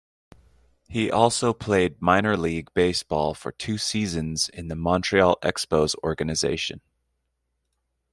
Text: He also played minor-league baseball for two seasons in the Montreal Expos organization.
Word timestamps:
He 0.87 1.11
also 1.11 1.53
played 1.53 2.01
minor-league 2.01 2.73
baseball 2.73 3.35
for 3.35 3.51
two 3.51 3.77
seasons 3.77 4.49
in 4.49 4.67
the 4.67 4.75
Montreal 4.75 5.37
Expos 5.43 5.93
organization. 6.03 6.81